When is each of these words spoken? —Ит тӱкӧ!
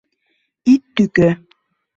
—Ит 0.73 0.83
тӱкӧ! 0.95 1.29